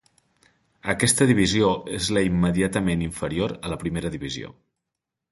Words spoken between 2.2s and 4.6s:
immediatament inferior a la Primera divisió.